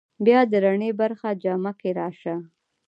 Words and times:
بیا 0.25 0.39
د 0.51 0.53
رڼې 0.63 0.91
پرخې 0.99 1.31
جامه 1.43 1.71
کې 1.79 1.89
راشه 1.99 2.35